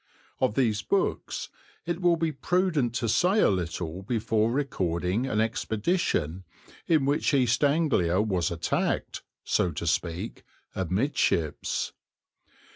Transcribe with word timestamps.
Of 0.39 0.55
these 0.55 0.81
books 0.81 1.49
it 1.85 2.01
will 2.01 2.15
be 2.15 2.31
prudent 2.31 2.95
to 2.95 3.07
say 3.07 3.39
a 3.39 3.51
little 3.51 4.01
before 4.01 4.49
recording 4.51 5.27
an 5.27 5.39
expedition 5.39 6.43
in 6.87 7.05
which 7.05 7.35
East 7.35 7.63
Anglia 7.63 8.19
was 8.19 8.49
attacked, 8.49 9.21
so 9.43 9.69
to 9.73 9.85
speak, 9.85 10.41
amidships. 10.73 11.93